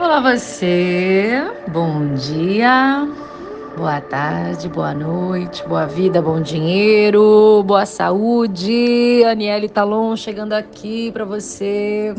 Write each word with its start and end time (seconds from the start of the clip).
Olá 0.00 0.18
você, 0.18 1.44
bom 1.68 2.14
dia, 2.14 3.06
boa 3.76 4.00
tarde, 4.00 4.66
boa 4.66 4.94
noite, 4.94 5.62
boa 5.68 5.84
vida, 5.84 6.22
bom 6.22 6.40
dinheiro, 6.40 7.62
boa 7.66 7.84
saúde. 7.84 9.22
Aniele 9.26 9.68
Talon 9.68 10.16
chegando 10.16 10.54
aqui 10.54 11.12
para 11.12 11.26
você, 11.26 12.14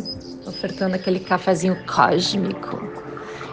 ofertando 0.46 0.96
aquele 0.96 1.20
cafezinho 1.22 1.76
cósmico. 1.88 2.80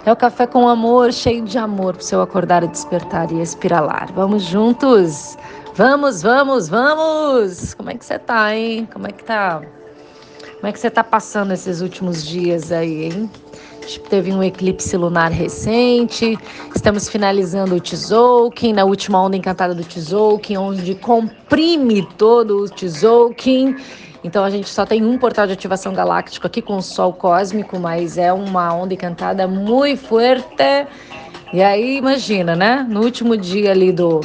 É 0.05 0.13
o 0.13 0.17
café 0.17 0.47
com 0.47 0.69
amor, 0.69 1.11
cheio 1.11 1.43
de 1.43 1.57
amor 1.57 1.95
para 1.95 2.03
seu 2.03 2.21
acordar, 2.21 2.67
despertar 2.67 3.33
e 3.33 3.41
espiralar. 3.41 4.13
Vamos 4.13 4.43
juntos? 4.43 5.39
Vamos, 5.75 6.21
vamos, 6.21 6.69
vamos! 6.69 7.73
Como 7.73 7.89
é 7.89 7.95
que 7.95 8.05
você 8.05 8.19
tá, 8.19 8.55
hein? 8.55 8.87
Como 8.93 9.07
é 9.07 9.11
que 9.11 9.25
tá? 9.25 9.63
Como 10.57 10.67
é 10.67 10.73
que 10.73 10.79
você 10.79 10.91
tá 10.91 11.03
passando 11.03 11.53
esses 11.53 11.81
últimos 11.81 12.23
dias 12.23 12.71
aí, 12.71 13.05
hein? 13.05 13.31
Teve 13.97 14.33
um 14.33 14.43
eclipse 14.43 14.95
lunar 14.97 15.31
recente, 15.31 16.37
estamos 16.75 17.09
finalizando 17.09 17.75
o 17.75 17.81
Tzolk'in, 17.81 18.75
na 18.75 18.85
última 18.85 19.23
onda 19.23 19.37
encantada 19.37 19.75
do 19.75 19.83
Tzolk'in, 19.83 20.59
onde 20.59 20.95
comprime 20.95 22.07
todo 22.19 22.65
o 22.65 22.69
Tzolk'in. 22.69 23.77
Então 24.23 24.45
a 24.45 24.51
gente 24.51 24.69
só 24.69 24.85
tem 24.85 25.03
um 25.03 25.17
portal 25.17 25.47
de 25.47 25.55
ativação 25.55 25.95
galáctico 25.95 26.47
aqui 26.47 26.61
com 26.61 26.77
o 26.77 26.83
Sol 26.83 27.15
cósmico, 27.15 27.79
mas 27.79 28.19
é 28.19 28.31
uma 28.31 28.75
onda 28.75 28.93
encantada 28.93 29.47
muito 29.47 30.03
forte. 30.03 30.87
E 31.53 31.63
aí 31.63 31.97
imagina, 31.97 32.55
né? 32.55 32.87
No 32.89 33.03
último 33.03 33.37
dia 33.37 33.71
ali 33.71 33.91
do 33.91 34.21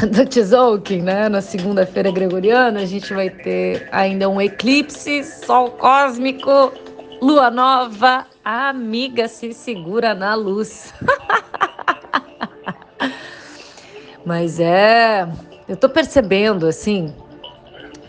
do 0.10 0.26
Tzolk'in, 0.26 1.02
né? 1.02 1.28
Na 1.28 1.40
segunda-feira 1.40 2.10
gregoriana, 2.10 2.80
a 2.80 2.86
gente 2.86 3.12
vai 3.14 3.30
ter 3.30 3.88
ainda 3.90 4.28
um 4.28 4.40
eclipse, 4.40 5.24
sol 5.24 5.70
cósmico, 5.70 6.72
lua 7.20 7.50
nova, 7.50 8.26
amiga 8.44 9.28
se 9.28 9.52
segura 9.52 10.14
na 10.14 10.34
luz. 10.34 10.92
Mas 14.24 14.60
é, 14.60 15.28
eu 15.68 15.76
tô 15.76 15.88
percebendo 15.88 16.66
assim, 16.66 17.14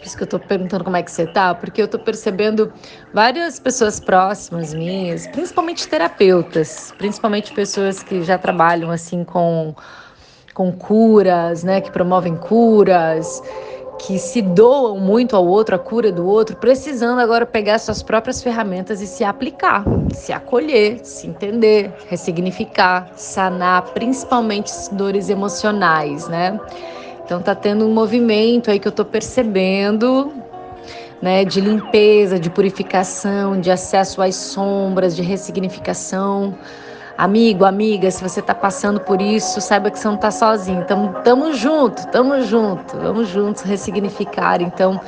por 0.01 0.05
isso 0.05 0.17
que 0.17 0.23
eu 0.23 0.27
tô 0.27 0.39
perguntando 0.39 0.83
como 0.83 0.97
é 0.97 1.03
que 1.03 1.11
você 1.11 1.27
tá, 1.27 1.53
porque 1.53 1.81
eu 1.81 1.87
tô 1.87 1.99
percebendo 1.99 2.73
várias 3.13 3.59
pessoas 3.59 3.99
próximas 3.99 4.73
minhas, 4.73 5.27
principalmente 5.27 5.87
terapeutas, 5.87 6.93
principalmente 6.97 7.53
pessoas 7.53 8.01
que 8.01 8.23
já 8.23 8.37
trabalham 8.37 8.91
assim 8.91 9.23
com 9.23 9.75
com 10.53 10.71
curas, 10.71 11.63
né, 11.63 11.79
que 11.79 11.89
promovem 11.89 12.35
curas, 12.35 13.41
que 14.01 14.17
se 14.17 14.41
doam 14.41 14.99
muito 14.99 15.35
ao 15.35 15.45
outro, 15.45 15.75
a 15.75 15.79
cura 15.79 16.11
do 16.11 16.25
outro, 16.25 16.55
precisando 16.55 17.19
agora 17.19 17.45
pegar 17.45 17.77
suas 17.77 18.01
próprias 18.01 18.41
ferramentas 18.41 18.99
e 18.99 19.05
se 19.05 19.23
aplicar, 19.23 19.83
se 20.11 20.33
acolher, 20.33 20.99
se 21.03 21.27
entender, 21.27 21.93
ressignificar, 22.07 23.11
sanar, 23.15 23.83
principalmente 23.93 24.71
dores 24.91 25.29
emocionais, 25.29 26.27
né? 26.27 26.59
Então 27.23 27.41
tá 27.43 27.53
tendo 27.53 27.85
um 27.85 27.93
movimento 27.93 28.71
aí 28.71 28.79
que 28.79 28.87
eu 28.87 28.91
tô 28.91 29.05
percebendo, 29.05 30.33
né, 31.21 31.45
de 31.45 31.61
limpeza, 31.61 32.39
de 32.39 32.49
purificação, 32.49 33.61
de 33.61 33.69
acesso 33.69 34.19
às 34.19 34.35
sombras, 34.35 35.15
de 35.15 35.21
ressignificação 35.21 36.57
Amigo, 37.17 37.65
amiga, 37.65 38.09
se 38.09 38.23
você 38.23 38.39
está 38.39 38.55
passando 38.55 38.99
por 38.99 39.21
isso, 39.21 39.61
saiba 39.61 39.91
que 39.91 39.99
você 39.99 40.07
não 40.07 40.15
está 40.15 40.31
sozinho. 40.31 40.83
Tamo, 40.85 41.13
tamo 41.23 41.53
junto, 41.53 42.07
tamo 42.07 42.41
junto, 42.41 42.97
vamos 42.97 43.27
juntos 43.27 43.61
ressignificar. 43.63 44.61
Então, 44.61 44.99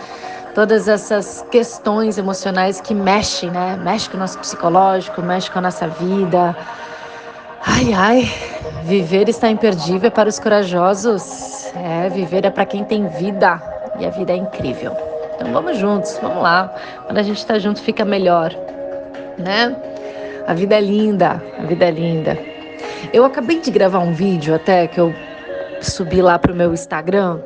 todas 0.54 0.88
essas 0.88 1.44
questões 1.50 2.18
emocionais 2.18 2.80
que 2.80 2.94
mexem, 2.94 3.50
né? 3.50 3.78
Mexe 3.82 4.10
com 4.10 4.18
o 4.18 4.20
nosso 4.20 4.38
psicológico, 4.40 5.22
mexe 5.22 5.50
com 5.50 5.60
a 5.60 5.64
nossa 5.64 5.88
vida. 5.88 6.56
Ai, 7.66 7.94
ai, 7.94 8.32
viver 8.84 9.30
está 9.30 9.50
imperdível 9.50 10.12
para 10.12 10.30
os 10.30 10.40
corajosos. 10.40 11.72
É, 11.76 12.10
viver 12.10 12.46
é 12.46 12.50
para 12.50 12.66
quem 12.66 12.84
tem 12.84 13.08
vida 13.08 13.62
e 14.00 14.06
a 14.06 14.10
vida 14.10 14.34
é 14.34 14.36
incrível. 14.36 14.96
Então 15.36 15.52
vamos 15.52 15.78
juntos, 15.78 16.18
vamos 16.22 16.44
lá. 16.44 16.74
Quando 17.06 17.18
a 17.18 17.24
gente 17.24 17.38
está 17.38 17.58
junto 17.58 17.82
fica 17.82 18.06
melhor, 18.06 18.54
né? 19.38 19.76
A 20.48 20.54
vida 20.54 20.76
é 20.76 20.82
linda, 20.82 21.42
a 21.58 21.64
vida 21.64 21.86
é 21.86 21.92
linda. 21.92 22.38
Eu 23.14 23.24
acabei 23.26 23.60
de 23.60 23.72
gravar 23.72 24.00
um 24.00 24.14
vídeo 24.14 24.54
até 24.54 24.88
que 24.88 25.00
eu 25.00 25.14
subi 25.82 26.22
lá 26.22 26.38
pro 26.38 26.54
meu 26.54 26.74
Instagram 26.74 27.40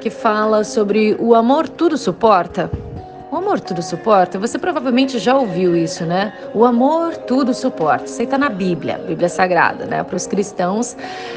que 0.00 0.10
fala 0.10 0.64
sobre 0.64 1.16
o 1.18 1.34
amor 1.34 1.68
tudo 1.68 1.96
suporta. 1.96 2.70
O 3.30 3.36
amor 3.36 3.60
tudo 3.60 3.82
suporta. 3.82 4.38
Você 4.38 4.58
provavelmente 4.58 5.18
já 5.18 5.36
ouviu 5.36 5.76
isso, 5.76 6.06
né? 6.06 6.32
O 6.54 6.64
amor 6.64 7.14
tudo 7.16 7.52
suporta. 7.52 8.06
Isso 8.06 8.20
aí 8.20 8.26
tá 8.26 8.38
na 8.38 8.48
Bíblia, 8.48 8.98
Bíblia 9.06 9.28
Sagrada, 9.28 9.84
né? 9.84 10.02
Para 10.02 10.16
os 10.16 10.26
cristãos, 10.26 10.96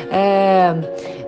é, 0.09 0.73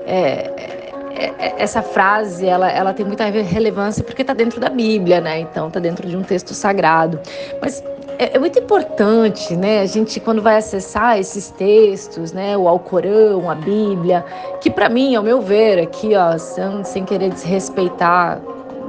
é, 0.05 0.73
é, 1.15 1.55
essa 1.57 1.81
frase 1.81 2.47
ela, 2.47 2.71
ela 2.71 2.94
tem 2.94 3.05
muita 3.05 3.25
relevância 3.25 4.03
porque 4.03 4.21
está 4.21 4.33
dentro 4.33 4.59
da 4.61 4.69
Bíblia, 4.69 5.19
né? 5.19 5.39
Então 5.39 5.67
está 5.67 5.81
dentro 5.81 6.07
de 6.07 6.15
um 6.15 6.23
texto 6.23 6.53
sagrado. 6.53 7.19
Mas 7.61 7.83
é, 8.23 8.31
é, 8.35 8.39
muito 8.39 8.57
importante, 8.57 9.56
né? 9.56 9.81
A 9.81 9.85
gente 9.85 10.19
quando 10.19 10.41
vai 10.41 10.57
acessar 10.57 11.19
esses 11.19 11.50
textos, 11.51 12.31
né? 12.31 12.57
O 12.57 12.67
Alcorão, 12.67 13.50
a 13.50 13.56
Bíblia, 13.56 14.23
que 14.61 14.69
para 14.69 14.88
mim, 14.88 15.16
ao 15.16 15.23
meu 15.23 15.41
ver, 15.41 15.79
aqui, 15.79 16.16
ó, 16.16 16.38
sem, 16.38 16.83
sem 16.83 17.03
querer 17.03 17.29
desrespeitar 17.29 18.41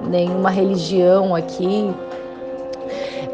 nenhuma 0.09 0.51
religião 0.51 1.35
aqui, 1.35 1.93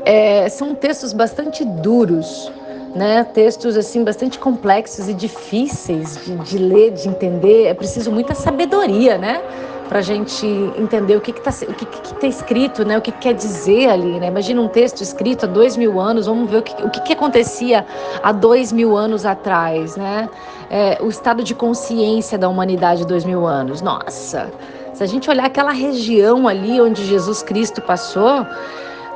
é, 0.05 0.49
são 0.49 0.75
textos 0.75 1.13
bastante 1.13 1.65
duros, 1.65 2.51
né? 2.95 3.25
Textos 3.35 3.77
assim 3.77 4.03
bastante 4.03 4.39
complexos 4.39 5.09
e 5.09 5.13
difíceis 5.13 6.19
de, 6.25 6.37
de 6.37 6.59
ler, 6.59 6.93
de 6.93 7.09
entender. 7.09 7.67
É 7.67 7.75
preciso 7.75 8.11
muita 8.11 8.35
sabedoria, 8.35 9.19
né? 9.19 9.43
Para 9.91 9.99
a 9.99 10.03
gente 10.03 10.47
entender 10.79 11.17
o 11.17 11.21
que 11.21 11.33
está 11.33 11.51
o 11.67 11.75
que, 11.75 11.85
que 11.85 12.15
tá 12.15 12.27
escrito, 12.29 12.85
né? 12.85 12.97
O 12.97 13.03
que, 13.03 13.11
que, 13.11 13.19
quer 13.19 13.35
dizer 13.35 13.89
ali, 13.89 14.21
né? 14.21 14.29
Imagina 14.29 14.63
um 14.63 14.69
texto 14.69 15.01
escrito 15.01 15.47
há 15.47 15.49
dois 15.49 15.77
mil 15.77 15.99
anos, 16.01 16.27
vamos 16.27 16.49
ver 16.49 16.59
o 16.59 16.63
que, 16.63 16.81
o 16.85 16.89
que, 16.89 17.01
que 17.01 17.13
acontecia 17.13 17.85
há 18.23 18.31
dois 18.31 18.71
mil 18.71 18.97
anos 18.97 19.27
atrás, 19.27 19.97
né? 19.97 20.31
É, 20.71 20.97
o 21.03 21.09
estado 21.09 21.43
de 21.43 21.57
consciência 21.57 22.39
da 22.39 22.49
humanidade 22.49 23.05
dois 23.05 23.25
mil 23.25 23.45
anos. 23.45 23.83
Nossa, 23.83 24.53
se 24.95 25.03
a 25.03 25.07
gente 25.07 25.29
olhar 25.29 25.47
aquela 25.47 25.73
região 25.73 26.47
ali 26.47 26.81
onde 26.81 27.05
Jesus 27.05 27.43
Cristo 27.43 27.83
passou, 27.83 28.47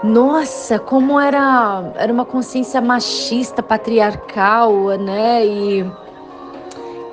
nossa, 0.02 0.76
como 0.76 1.20
era, 1.20 1.92
era 1.94 2.12
uma 2.12 2.24
consciência 2.24 2.80
machista, 2.80 3.62
patriarcal, 3.62 4.88
né? 4.98 5.46
E 5.46 5.86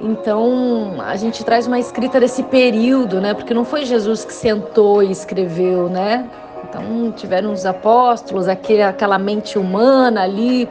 então, 0.03 0.95
a 0.99 1.15
gente 1.15 1.43
traz 1.43 1.67
uma 1.67 1.79
escrita 1.79 2.19
desse 2.19 2.43
período, 2.43 3.21
né? 3.21 3.33
Porque 3.33 3.53
não 3.53 3.63
foi 3.63 3.85
Jesus 3.85 4.25
que 4.25 4.33
sentou 4.33 5.03
e 5.03 5.11
escreveu, 5.11 5.89
né? 5.89 6.29
Então, 6.63 7.11
tiveram 7.11 7.51
os 7.51 7.65
apóstolos, 7.65 8.47
aquele, 8.47 8.81
aquela 8.81 9.19
mente 9.19 9.59
humana 9.59 10.23
ali. 10.23 10.67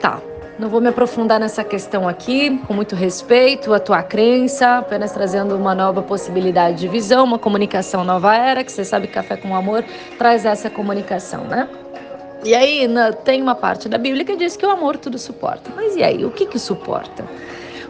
Tá, 0.00 0.20
não 0.58 0.70
vou 0.70 0.80
me 0.80 0.88
aprofundar 0.88 1.38
nessa 1.38 1.62
questão 1.62 2.08
aqui, 2.08 2.58
com 2.66 2.72
muito 2.72 2.94
respeito 2.94 3.74
à 3.74 3.78
tua 3.78 4.02
crença, 4.02 4.78
apenas 4.78 5.12
trazendo 5.12 5.54
uma 5.54 5.74
nova 5.74 6.00
possibilidade 6.02 6.78
de 6.78 6.88
visão, 6.88 7.24
uma 7.24 7.38
comunicação 7.38 8.04
nova 8.04 8.34
era, 8.34 8.64
que 8.64 8.72
você 8.72 8.84
sabe 8.84 9.06
que 9.06 9.12
Café 9.12 9.36
com 9.36 9.54
Amor 9.54 9.84
traz 10.16 10.46
essa 10.46 10.70
comunicação, 10.70 11.44
né? 11.44 11.68
E 12.42 12.54
aí 12.54 12.88
tem 13.24 13.42
uma 13.42 13.54
parte 13.54 13.88
da 13.88 13.98
Bíblia 13.98 14.24
que 14.24 14.36
diz 14.36 14.56
que 14.56 14.64
o 14.64 14.70
amor 14.70 14.96
tudo 14.96 15.18
suporta. 15.18 15.70
Mas 15.74 15.96
e 15.96 16.02
aí, 16.02 16.24
o 16.24 16.30
que 16.30 16.46
que 16.46 16.58
suporta? 16.58 17.24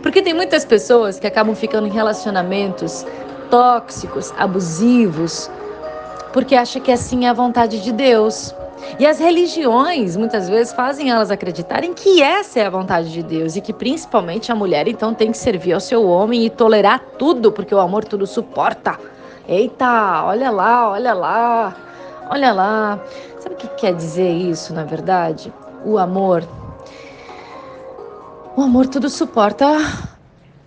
Porque 0.06 0.22
tem 0.22 0.33
muitas 0.33 0.65
pessoas 0.65 1.19
que 1.19 1.27
acabam 1.27 1.53
ficando 1.53 1.89
em 1.89 1.91
relacionamentos 1.91 3.05
tóxicos, 3.50 4.33
abusivos, 4.39 5.50
porque 6.33 6.55
acha 6.55 6.78
que 6.78 6.93
assim 6.93 7.27
é 7.27 7.28
a 7.28 7.33
vontade 7.33 7.83
de 7.83 7.91
Deus. 7.91 8.55
E 9.00 9.05
as 9.05 9.19
religiões 9.19 10.17
muitas 10.17 10.49
vezes 10.49 10.72
fazem 10.72 11.11
elas 11.11 11.33
acreditarem 11.33 11.93
que 11.93 12.22
essa 12.22 12.61
é 12.61 12.67
a 12.67 12.71
vontade 12.71 13.11
de 13.11 13.20
Deus 13.20 13.56
e 13.56 13.61
que 13.61 13.73
principalmente 13.73 14.53
a 14.53 14.55
mulher 14.55 14.87
então 14.87 15.12
tem 15.12 15.32
que 15.32 15.38
servir 15.38 15.73
ao 15.73 15.81
seu 15.81 16.06
homem 16.06 16.47
e 16.47 16.50
tolerar 16.50 17.00
tudo, 17.19 17.50
porque 17.50 17.75
o 17.75 17.81
amor 17.81 18.05
tudo 18.05 18.29
suporta. 18.29 18.97
Eita, 19.49 20.23
olha 20.25 20.52
lá, 20.52 20.88
olha 20.88 21.14
lá, 21.14 21.76
olha 22.31 22.52
lá. 22.52 23.00
Sabe 23.41 23.56
o 23.56 23.59
que 23.59 23.67
quer 23.70 23.93
dizer 23.93 24.31
isso, 24.31 24.73
na 24.73 24.85
verdade? 24.85 25.52
O 25.85 25.99
amor 25.99 26.44
o 28.56 28.62
amor 28.62 28.87
tudo 28.87 29.11
suporta 29.11 29.67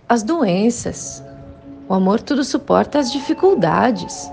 as 0.08 0.22
doenças. 0.22 1.24
O 1.88 1.94
amor 1.94 2.20
tudo 2.20 2.44
suporta 2.44 3.00
as 3.00 3.10
dificuldades. 3.10 4.30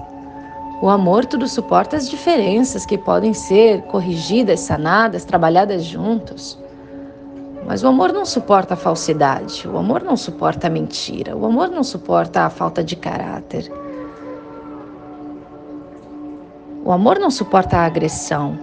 O 0.79 0.87
amor 0.87 1.25
tudo 1.25 1.47
suporta 1.47 1.97
as 1.97 2.07
diferenças 2.07 2.85
que 2.85 2.99
podem 2.99 3.33
ser 3.33 3.81
corrigidas, 3.83 4.59
sanadas, 4.59 5.25
trabalhadas 5.25 5.83
juntos. 5.83 6.55
Mas 7.65 7.83
o 7.83 7.87
amor 7.87 8.13
não 8.13 8.25
suporta 8.25 8.75
a 8.75 8.77
falsidade, 8.77 9.67
o 9.67 9.75
amor 9.75 10.03
não 10.03 10.15
suporta 10.15 10.67
a 10.67 10.69
mentira, 10.69 11.35
o 11.35 11.43
amor 11.43 11.69
não 11.69 11.83
suporta 11.83 12.41
a 12.41 12.51
falta 12.51 12.83
de 12.83 12.95
caráter. 12.95 13.71
O 16.85 16.91
amor 16.91 17.17
não 17.17 17.31
suporta 17.31 17.77
a 17.77 17.85
agressão, 17.85 18.57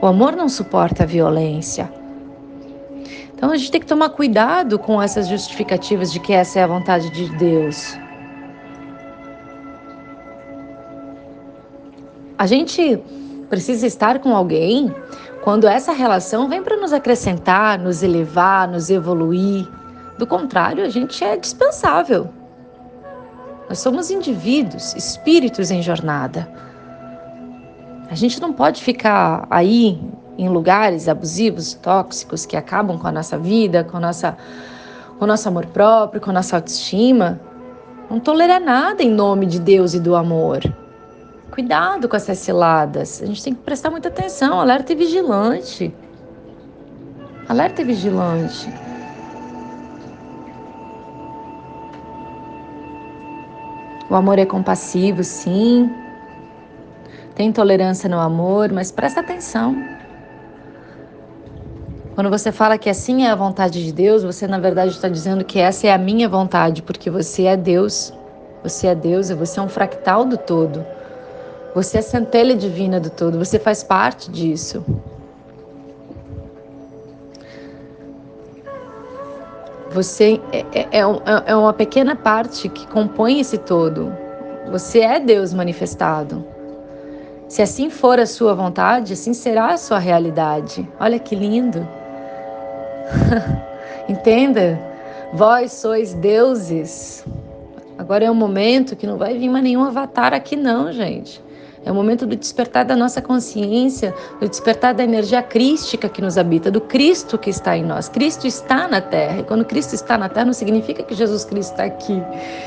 o 0.00 0.06
amor 0.06 0.36
não 0.36 0.48
suporta 0.50 1.04
a 1.04 1.06
violência. 1.06 1.90
Então 3.36 3.50
a 3.50 3.56
gente 3.56 3.70
tem 3.70 3.80
que 3.80 3.86
tomar 3.86 4.08
cuidado 4.08 4.78
com 4.78 5.00
essas 5.00 5.28
justificativas 5.28 6.10
de 6.10 6.18
que 6.18 6.32
essa 6.32 6.58
é 6.58 6.62
a 6.62 6.66
vontade 6.66 7.10
de 7.10 7.28
Deus. 7.36 7.94
A 12.38 12.46
gente 12.46 12.98
precisa 13.50 13.86
estar 13.86 14.20
com 14.20 14.34
alguém 14.34 14.92
quando 15.44 15.68
essa 15.68 15.92
relação 15.92 16.48
vem 16.48 16.62
para 16.62 16.78
nos 16.78 16.94
acrescentar, 16.94 17.78
nos 17.78 18.02
elevar, 18.02 18.66
nos 18.66 18.88
evoluir. 18.88 19.68
Do 20.18 20.26
contrário, 20.26 20.82
a 20.82 20.88
gente 20.88 21.22
é 21.22 21.36
dispensável. 21.36 22.30
Nós 23.68 23.78
somos 23.80 24.10
indivíduos, 24.10 24.94
espíritos 24.94 25.70
em 25.70 25.82
jornada. 25.82 26.48
A 28.10 28.14
gente 28.14 28.40
não 28.40 28.52
pode 28.52 28.82
ficar 28.82 29.46
aí 29.50 30.00
em 30.38 30.48
lugares 30.48 31.08
abusivos, 31.08 31.74
tóxicos, 31.74 32.44
que 32.44 32.56
acabam 32.56 32.98
com 32.98 33.06
a 33.06 33.12
nossa 33.12 33.38
vida, 33.38 33.84
com, 33.84 33.98
nossa, 33.98 34.36
com 35.18 35.24
o 35.24 35.28
nosso 35.28 35.48
amor 35.48 35.66
próprio, 35.66 36.20
com 36.20 36.30
a 36.30 36.34
nossa 36.34 36.56
autoestima. 36.56 37.40
Não 38.10 38.20
tolerar 38.20 38.60
nada 38.60 39.02
em 39.02 39.10
nome 39.10 39.46
de 39.46 39.58
Deus 39.58 39.94
e 39.94 40.00
do 40.00 40.14
amor. 40.14 40.60
Cuidado 41.50 42.08
com 42.08 42.16
essas 42.16 42.38
ciladas. 42.38 43.22
A 43.22 43.26
gente 43.26 43.42
tem 43.42 43.54
que 43.54 43.62
prestar 43.62 43.90
muita 43.90 44.08
atenção, 44.08 44.60
alerta 44.60 44.92
e 44.92 44.96
vigilante. 44.96 45.94
Alerta 47.48 47.82
e 47.82 47.84
vigilante. 47.84 48.68
O 54.08 54.14
amor 54.14 54.38
é 54.38 54.46
compassivo, 54.46 55.24
sim. 55.24 55.90
Tem 57.34 57.52
tolerância 57.52 58.08
no 58.08 58.20
amor, 58.20 58.72
mas 58.72 58.92
presta 58.92 59.20
atenção. 59.20 59.95
Quando 62.16 62.30
você 62.30 62.50
fala 62.50 62.78
que 62.78 62.88
assim 62.88 63.26
é 63.26 63.30
a 63.30 63.34
vontade 63.34 63.84
de 63.84 63.92
Deus, 63.92 64.24
você 64.24 64.46
na 64.46 64.58
verdade 64.58 64.92
está 64.92 65.06
dizendo 65.06 65.44
que 65.44 65.58
essa 65.58 65.86
é 65.86 65.92
a 65.92 65.98
minha 65.98 66.26
vontade, 66.26 66.80
porque 66.80 67.10
você 67.10 67.42
é 67.42 67.58
Deus. 67.58 68.10
Você 68.62 68.86
é 68.86 68.94
Deus 68.94 69.28
e 69.28 69.34
você 69.34 69.60
é 69.60 69.62
um 69.62 69.68
fractal 69.68 70.24
do 70.24 70.38
todo. 70.38 70.82
Você 71.74 71.98
é 71.98 72.00
centelha 72.00 72.56
divina 72.56 72.98
do 72.98 73.10
todo, 73.10 73.38
você 73.38 73.58
faz 73.58 73.84
parte 73.84 74.30
disso. 74.30 74.82
Você 79.90 80.40
é, 80.52 80.64
é, 80.72 80.88
é, 80.90 81.00
é 81.48 81.54
uma 81.54 81.74
pequena 81.74 82.16
parte 82.16 82.70
que 82.70 82.86
compõe 82.86 83.40
esse 83.40 83.58
todo. 83.58 84.10
Você 84.70 85.00
é 85.00 85.20
Deus 85.20 85.52
manifestado. 85.52 86.42
Se 87.46 87.60
assim 87.60 87.90
for 87.90 88.18
a 88.18 88.24
sua 88.24 88.54
vontade, 88.54 89.12
assim 89.12 89.34
será 89.34 89.74
a 89.74 89.76
sua 89.76 89.98
realidade. 89.98 90.88
Olha 90.98 91.18
que 91.18 91.36
lindo. 91.36 91.86
Entenda? 94.08 94.78
Vós 95.32 95.72
sois 95.72 96.14
deuses. 96.14 97.24
Agora 97.98 98.24
é 98.24 98.30
um 98.30 98.34
momento 98.34 98.94
que 98.94 99.06
não 99.06 99.16
vai 99.16 99.36
vir 99.38 99.48
mais 99.48 99.64
nenhum 99.64 99.84
avatar 99.84 100.32
aqui, 100.34 100.54
não, 100.54 100.92
gente. 100.92 101.44
É 101.84 101.92
o 101.92 101.94
momento 101.94 102.26
do 102.26 102.34
despertar 102.34 102.84
da 102.84 102.96
nossa 102.96 103.22
consciência, 103.22 104.12
do 104.40 104.48
despertar 104.48 104.92
da 104.92 105.04
energia 105.04 105.40
crística 105.40 106.08
que 106.08 106.20
nos 106.20 106.36
habita, 106.36 106.68
do 106.68 106.80
Cristo 106.80 107.38
que 107.38 107.48
está 107.48 107.76
em 107.76 107.84
nós. 107.84 108.08
Cristo 108.08 108.44
está 108.44 108.88
na 108.88 109.00
Terra. 109.00 109.38
E 109.38 109.44
quando 109.44 109.64
Cristo 109.64 109.94
está 109.94 110.18
na 110.18 110.28
Terra, 110.28 110.46
não 110.46 110.52
significa 110.52 111.04
que 111.04 111.14
Jesus 111.14 111.44
Cristo 111.44 111.70
está 111.70 111.84
aqui. 111.84 112.20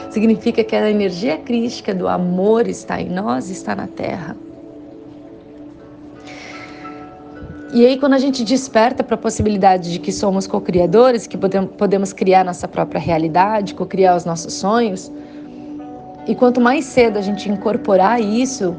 Significa 0.09 0.63
que 0.63 0.73
a 0.73 0.89
energia 0.89 1.37
crística 1.37 1.93
do 1.93 2.07
amor 2.07 2.65
está 2.65 3.01
em 3.01 3.09
nós, 3.09 3.49
está 3.49 3.75
na 3.75 3.87
Terra. 3.87 4.37
E 7.71 7.85
aí, 7.85 7.99
quando 7.99 8.13
a 8.13 8.17
gente 8.17 8.43
desperta 8.43 9.03
para 9.03 9.13
a 9.13 9.17
possibilidade 9.17 9.91
de 9.91 9.99
que 9.99 10.11
somos 10.11 10.47
co-criadores, 10.47 11.27
que 11.27 11.37
podemos 11.37 12.11
criar 12.11 12.43
nossa 12.43 12.67
própria 12.67 12.99
realidade, 12.99 13.75
co-criar 13.75 14.15
os 14.15 14.25
nossos 14.25 14.55
sonhos, 14.55 15.11
e 16.27 16.33
quanto 16.33 16.59
mais 16.59 16.85
cedo 16.85 17.17
a 17.17 17.21
gente 17.21 17.47
incorporar 17.47 18.19
isso, 18.19 18.75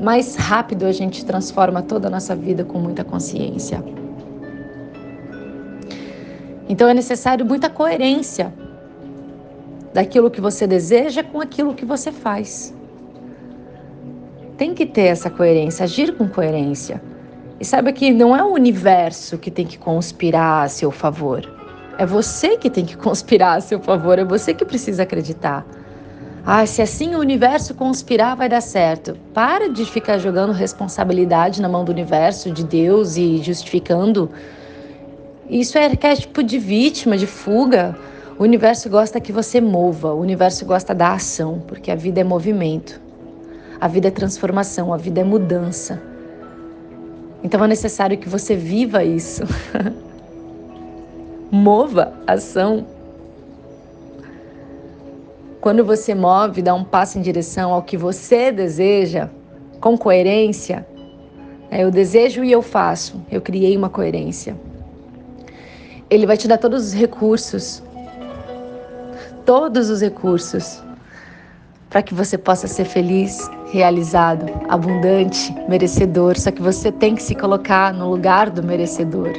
mais 0.00 0.34
rápido 0.34 0.86
a 0.86 0.92
gente 0.92 1.26
transforma 1.26 1.82
toda 1.82 2.08
a 2.08 2.10
nossa 2.10 2.34
vida 2.34 2.64
com 2.64 2.78
muita 2.78 3.04
consciência. 3.04 3.84
Então 6.66 6.88
é 6.88 6.94
necessário 6.94 7.44
muita 7.44 7.68
coerência 7.68 8.50
daquilo 9.92 10.30
que 10.30 10.40
você 10.40 10.66
deseja 10.66 11.22
com 11.22 11.38
aquilo 11.38 11.74
que 11.74 11.84
você 11.84 12.10
faz. 12.10 12.74
Tem 14.56 14.72
que 14.72 14.86
ter 14.86 15.02
essa 15.02 15.28
coerência, 15.28 15.84
agir 15.84 16.16
com 16.16 16.26
coerência. 16.26 17.11
E 17.62 17.64
saiba 17.64 17.92
que 17.92 18.10
não 18.10 18.36
é 18.36 18.42
o 18.42 18.52
universo 18.52 19.38
que 19.38 19.48
tem 19.48 19.64
que 19.64 19.78
conspirar 19.78 20.64
a 20.64 20.68
seu 20.68 20.90
favor. 20.90 21.48
É 21.96 22.04
você 22.04 22.56
que 22.56 22.68
tem 22.68 22.84
que 22.84 22.96
conspirar 22.98 23.56
a 23.56 23.60
seu 23.60 23.78
favor, 23.78 24.18
é 24.18 24.24
você 24.24 24.52
que 24.52 24.64
precisa 24.64 25.04
acreditar. 25.04 25.64
Ah, 26.44 26.66
se 26.66 26.82
assim 26.82 27.14
o 27.14 27.20
universo 27.20 27.72
conspirar 27.72 28.34
vai 28.34 28.48
dar 28.48 28.60
certo. 28.60 29.16
Para 29.32 29.68
de 29.68 29.84
ficar 29.84 30.18
jogando 30.18 30.52
responsabilidade 30.52 31.62
na 31.62 31.68
mão 31.68 31.84
do 31.84 31.92
universo, 31.92 32.50
de 32.50 32.64
Deus 32.64 33.16
e 33.16 33.38
justificando. 33.38 34.28
Isso 35.48 35.78
é 35.78 35.84
arquétipo 35.84 36.42
de 36.42 36.58
vítima, 36.58 37.16
de 37.16 37.28
fuga. 37.28 37.96
O 38.40 38.42
universo 38.42 38.90
gosta 38.90 39.20
que 39.20 39.30
você 39.30 39.60
mova, 39.60 40.12
o 40.12 40.20
universo 40.20 40.66
gosta 40.66 40.92
da 40.92 41.12
ação, 41.12 41.62
porque 41.68 41.92
a 41.92 41.94
vida 41.94 42.20
é 42.20 42.24
movimento. 42.24 43.00
A 43.80 43.86
vida 43.86 44.08
é 44.08 44.10
transformação, 44.10 44.92
a 44.92 44.96
vida 44.96 45.20
é 45.20 45.24
mudança. 45.24 46.10
Então 47.42 47.64
é 47.64 47.68
necessário 47.68 48.16
que 48.16 48.28
você 48.28 48.54
viva 48.54 49.02
isso. 49.04 49.42
Mova 51.50 52.12
ação. 52.26 52.86
Quando 55.60 55.84
você 55.84 56.14
move, 56.14 56.60
dá 56.60 56.74
um 56.74 56.82
passo 56.82 57.18
em 57.18 57.22
direção 57.22 57.72
ao 57.72 57.82
que 57.82 57.96
você 57.96 58.50
deseja, 58.50 59.28
com 59.80 59.96
coerência, 59.96 60.86
é, 61.70 61.84
eu 61.84 61.90
desejo 61.90 62.44
e 62.44 62.52
eu 62.52 62.62
faço, 62.62 63.24
eu 63.30 63.40
criei 63.40 63.76
uma 63.76 63.88
coerência. 63.88 64.56
Ele 66.10 66.26
vai 66.26 66.36
te 66.36 66.46
dar 66.46 66.58
todos 66.58 66.88
os 66.88 66.92
recursos, 66.92 67.82
todos 69.46 69.88
os 69.88 70.02
recursos, 70.02 70.82
para 71.92 72.02
que 72.02 72.14
você 72.14 72.38
possa 72.38 72.66
ser 72.66 72.86
feliz, 72.86 73.50
realizado, 73.70 74.46
abundante, 74.70 75.54
merecedor. 75.68 76.38
Só 76.38 76.50
que 76.50 76.62
você 76.62 76.90
tem 76.90 77.14
que 77.14 77.22
se 77.22 77.34
colocar 77.34 77.92
no 77.92 78.08
lugar 78.08 78.48
do 78.48 78.62
merecedor. 78.62 79.30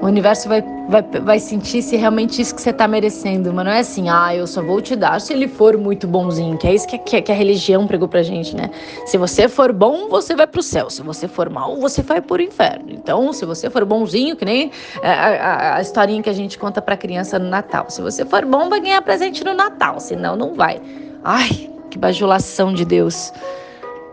O 0.00 0.06
universo 0.06 0.48
vai, 0.48 0.62
vai, 0.88 1.02
vai 1.02 1.38
sentir 1.38 1.82
se 1.82 1.96
realmente 1.96 2.40
isso 2.40 2.54
que 2.54 2.60
você 2.60 2.70
está 2.70 2.86
merecendo. 2.86 3.52
Mas 3.52 3.64
não 3.64 3.72
é 3.72 3.80
assim, 3.80 4.08
ah, 4.08 4.34
eu 4.34 4.46
só 4.46 4.62
vou 4.62 4.80
te 4.80 4.94
dar 4.96 5.20
se 5.20 5.32
ele 5.32 5.48
for 5.48 5.76
muito 5.76 6.06
bonzinho. 6.06 6.56
Que 6.58 6.66
é 6.66 6.74
isso 6.74 6.86
que, 6.86 6.98
que, 6.98 7.22
que 7.22 7.32
a 7.32 7.34
religião 7.34 7.86
pregou 7.86 8.08
pra 8.08 8.22
gente, 8.22 8.54
né? 8.54 8.70
Se 9.06 9.16
você 9.16 9.48
for 9.48 9.72
bom, 9.72 10.08
você 10.08 10.34
vai 10.34 10.46
pro 10.46 10.62
céu. 10.62 10.90
Se 10.90 11.02
você 11.02 11.26
for 11.28 11.48
mal, 11.48 11.76
você 11.76 12.02
vai 12.02 12.20
pro 12.20 12.40
inferno. 12.40 12.86
Então, 12.90 13.32
se 13.32 13.44
você 13.44 13.70
for 13.70 13.84
bonzinho, 13.84 14.36
que 14.36 14.44
nem 14.44 14.70
a, 15.02 15.10
a, 15.10 15.76
a 15.76 15.80
historinha 15.80 16.22
que 16.22 16.30
a 16.30 16.34
gente 16.34 16.58
conta 16.58 16.80
pra 16.82 16.96
criança 16.96 17.38
no 17.38 17.48
Natal. 17.48 17.86
Se 17.88 18.00
você 18.02 18.24
for 18.24 18.44
bom, 18.44 18.68
vai 18.68 18.80
ganhar 18.80 19.02
presente 19.02 19.44
no 19.44 19.54
Natal. 19.54 20.00
Senão, 20.00 20.36
não 20.36 20.54
vai. 20.54 20.80
Ai, 21.22 21.70
que 21.90 21.98
bajulação 21.98 22.72
de 22.72 22.84
Deus. 22.84 23.32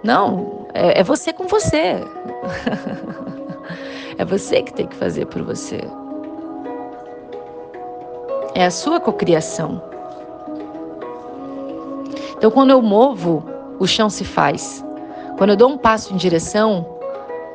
Não, 0.04 0.68
é, 0.74 1.02
é 1.02 1.04
você 1.04 1.34
com 1.34 1.48
você. 1.48 1.98
É 4.18 4.26
você 4.26 4.62
que 4.62 4.72
tem 4.72 4.86
que 4.86 4.96
fazer 4.96 5.26
por 5.26 5.42
você. 5.42 5.80
É 8.54 8.66
a 8.66 8.72
sua 8.72 9.00
cocriação. 9.00 9.82
Então, 12.38 12.52
quando 12.52 12.72
eu 12.72 12.82
movo, 12.82 13.46
o 13.80 13.88
chão 13.88 14.10
se 14.10 14.24
faz. 14.24 14.84
Quando 15.38 15.52
eu 15.52 15.56
dou 15.56 15.70
um 15.70 15.78
passo 15.78 16.14
em 16.14 16.18
direção, 16.18 16.86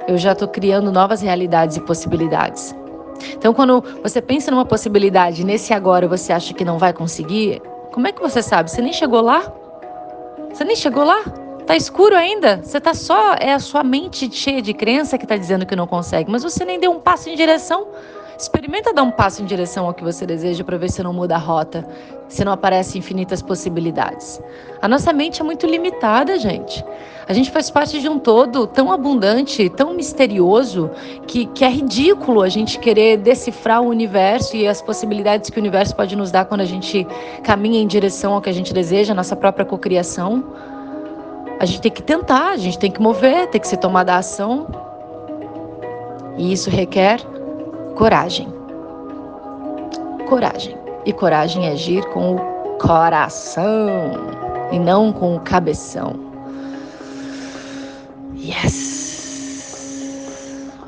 eu 0.08 0.16
já 0.16 0.32
estou 0.32 0.48
criando 0.48 0.92
novas 0.92 1.20
realidades 1.20 1.76
e 1.76 1.80
possibilidades. 1.80 2.74
Então, 3.32 3.52
quando 3.52 3.82
você 4.02 4.22
pensa 4.22 4.50
numa 4.50 4.64
possibilidade, 4.64 5.44
nesse 5.44 5.74
agora 5.74 6.06
você 6.06 6.32
acha 6.32 6.54
que 6.54 6.64
não 6.64 6.78
vai 6.78 6.92
conseguir, 6.92 7.60
como 7.92 8.06
é 8.06 8.12
que 8.12 8.20
você 8.20 8.42
sabe? 8.42 8.70
Você 8.70 8.80
nem 8.80 8.92
chegou 8.92 9.20
lá? 9.20 9.52
Você 10.52 10.64
nem 10.64 10.76
chegou 10.76 11.04
lá? 11.04 11.22
Tá 11.66 11.76
escuro 11.76 12.14
ainda? 12.14 12.60
Você 12.62 12.80
tá 12.80 12.94
só 12.94 13.34
é 13.34 13.52
a 13.52 13.58
sua 13.58 13.82
mente 13.82 14.30
cheia 14.32 14.62
de 14.62 14.72
crença 14.72 15.18
que 15.18 15.24
está 15.24 15.36
dizendo 15.36 15.66
que 15.66 15.74
não 15.74 15.86
consegue, 15.86 16.30
mas 16.30 16.44
você 16.44 16.64
nem 16.64 16.78
deu 16.78 16.92
um 16.92 17.00
passo 17.00 17.28
em 17.28 17.34
direção. 17.34 17.88
Experimenta 18.38 18.92
dar 18.92 19.02
um 19.02 19.10
passo 19.10 19.42
em 19.42 19.46
direção 19.46 19.86
ao 19.86 19.94
que 19.94 20.04
você 20.04 20.26
deseja 20.26 20.62
para 20.62 20.76
ver 20.76 20.90
se 20.90 21.02
não 21.02 21.12
muda 21.12 21.36
a 21.36 21.38
rota, 21.38 21.88
se 22.28 22.44
não 22.44 22.52
aparecem 22.52 22.98
infinitas 22.98 23.40
possibilidades. 23.40 24.42
A 24.82 24.86
nossa 24.86 25.10
mente 25.10 25.40
é 25.40 25.44
muito 25.44 25.66
limitada, 25.66 26.38
gente. 26.38 26.84
A 27.26 27.32
gente 27.32 27.50
faz 27.50 27.70
parte 27.70 27.98
de 27.98 28.08
um 28.08 28.18
todo 28.18 28.66
tão 28.66 28.92
abundante, 28.92 29.70
tão 29.70 29.94
misterioso, 29.94 30.90
que, 31.26 31.46
que 31.46 31.64
é 31.64 31.68
ridículo 31.68 32.42
a 32.42 32.48
gente 32.50 32.78
querer 32.78 33.16
decifrar 33.16 33.80
o 33.80 33.88
universo 33.88 34.54
e 34.54 34.68
as 34.68 34.82
possibilidades 34.82 35.48
que 35.48 35.58
o 35.58 35.60
universo 35.60 35.96
pode 35.96 36.14
nos 36.14 36.30
dar 36.30 36.44
quando 36.44 36.60
a 36.60 36.66
gente 36.66 37.06
caminha 37.42 37.80
em 37.80 37.86
direção 37.86 38.34
ao 38.34 38.42
que 38.42 38.50
a 38.50 38.52
gente 38.52 38.74
deseja, 38.74 39.12
a 39.12 39.16
nossa 39.16 39.34
própria 39.34 39.64
cocriação. 39.64 40.44
A 41.58 41.64
gente 41.64 41.80
tem 41.80 41.90
que 41.90 42.02
tentar, 42.02 42.50
a 42.50 42.56
gente 42.58 42.78
tem 42.78 42.90
que 42.90 43.00
mover, 43.00 43.46
tem 43.48 43.60
que 43.60 43.66
se 43.66 43.78
tomar 43.78 44.04
da 44.04 44.18
ação. 44.18 44.66
E 46.36 46.52
isso 46.52 46.68
requer 46.68 47.18
coragem. 47.96 48.48
Coragem. 50.28 50.76
E 51.04 51.12
coragem 51.12 51.66
é 51.66 51.72
agir 51.72 52.04
com 52.10 52.36
o 52.36 52.38
coração 52.78 54.12
e 54.70 54.78
não 54.78 55.12
com 55.12 55.34
o 55.36 55.40
cabeção. 55.40 56.14
Yes! 58.36 59.16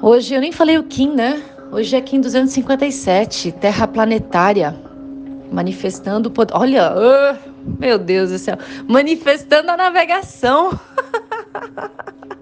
Hoje 0.01 0.35
eu 0.35 0.41
nem 0.41 0.53
falei 0.53 0.79
o 0.79 0.85
Kim, 0.85 1.15
né? 1.15 1.43
Hoje 1.73 1.97
é 1.97 2.01
Kim 2.01 2.21
257, 2.21 3.53
Terra 3.53 3.87
Planetária, 3.87 4.77
manifestando 5.51 6.29
o 6.29 6.33
poder. 6.33 6.55
Olha, 6.55 6.93
uh, 6.93 7.37
meu 7.79 7.99
Deus 7.99 8.31
do 8.31 8.39
céu, 8.39 8.57
manifestando 8.87 9.71
a 9.71 9.77
navegação. 9.77 10.79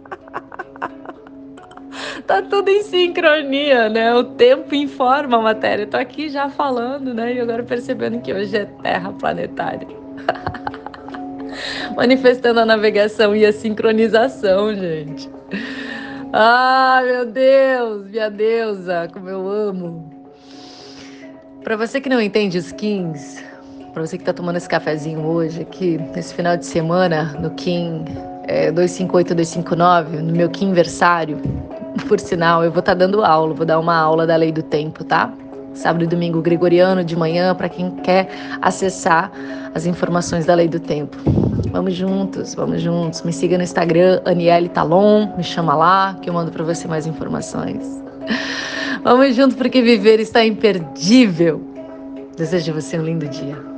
tá 2.27 2.43
tudo 2.43 2.69
em 2.69 2.83
sincronia, 2.83 3.89
né? 3.89 4.15
O 4.15 4.25
tempo 4.25 4.75
informa 4.75 5.39
a 5.39 5.43
matéria. 5.43 5.85
Eu 5.85 5.91
tô 5.91 5.97
aqui 5.97 6.29
já 6.29 6.49
falando, 6.49 7.13
né? 7.15 7.35
E 7.35 7.41
agora 7.41 7.63
percebendo 7.63 8.21
que 8.21 8.33
hoje 8.33 8.57
é 8.57 8.65
Terra 8.83 9.13
planetária. 9.13 9.89
Manifestando 11.97 12.61
a 12.61 12.67
navegação 12.67 13.35
e 13.35 13.45
a 13.45 13.53
sincronização, 13.53 14.75
gente. 14.75 15.31
Ah, 16.33 17.01
meu 17.05 17.27
Deus, 17.27 18.11
minha 18.11 18.31
deusa, 18.31 19.09
como 19.13 19.29
eu 19.29 19.49
amo. 19.49 20.11
Para 21.63 21.77
você 21.77 22.01
que 22.01 22.09
não 22.09 22.21
entende 22.21 22.59
skins, 22.59 23.43
para 23.93 24.07
você 24.07 24.19
que 24.19 24.25
tá 24.25 24.33
tomando 24.33 24.57
esse 24.57 24.69
cafezinho 24.69 25.25
hoje 25.25 25.63
aqui, 25.63 25.99
nesse 26.15 26.35
final 26.35 26.57
de 26.57 26.67
semana, 26.67 27.35
no 27.41 27.51
Kim 27.53 28.05
é, 28.45 28.71
258, 28.71 29.35
259, 29.35 30.19
no 30.19 30.33
meu 30.33 30.51
Kim 30.51 30.73
versário, 30.73 31.41
por 32.05 32.21
sinal, 32.21 32.65
eu 32.65 32.71
vou 32.71 32.81
estar 32.81 32.93
tá 32.93 32.99
dando 32.99 33.25
aula, 33.25 33.55
vou 33.55 33.67
dar 33.67 33.79
uma 33.79 33.97
aula 33.97 34.27
da 34.27 34.37
lei 34.37 34.53
do 34.53 34.63
tempo, 34.63 35.05
tá? 35.05 35.33
Sábado 35.75 36.05
e 36.05 36.07
domingo 36.07 36.41
gregoriano 36.41 37.05
de 37.05 37.15
manhã, 37.15 37.55
para 37.55 37.69
quem 37.69 37.91
quer 37.91 38.29
acessar 38.63 39.31
as 39.75 39.85
informações 39.85 40.47
da 40.47 40.55
lei 40.55 40.69
do 40.69 40.81
tempo. 40.81 41.17
Vamos 41.71 41.95
juntos, 41.95 42.55
vamos 42.55 42.81
juntos. 42.81 43.23
Me 43.23 43.33
siga 43.33 43.59
no 43.59 43.65
Instagram, 43.65 44.23
Aniele 44.25 44.71
Talon, 44.71 45.35
me 45.37 45.45
chama 45.45 45.75
lá 45.75 46.17
que 46.23 46.31
eu 46.31 46.35
mando 46.35 46.51
para 46.51 46.65
você 46.65 46.89
mais 46.89 47.07
informações. 47.07 48.03
Vamos 49.05 49.37
juntos 49.37 49.57
porque 49.57 49.83
viver 49.83 50.19
está 50.19 50.45
imperdível. 50.45 51.63
Desejo 52.37 52.73
você 52.73 52.99
um 52.99 53.05
lindo 53.05 53.29
dia. 53.29 53.76